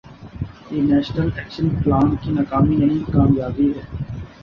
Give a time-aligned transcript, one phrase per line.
[0.71, 3.83] یہ national action plan کی ناکامی نہیں، کامیابی ہے۔